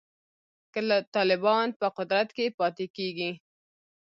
که 0.73 0.79
طالبان 1.15 1.67
په 1.79 1.87
قدرت 1.97 2.29
پاتې 2.59 2.85
کیږي 2.95 3.31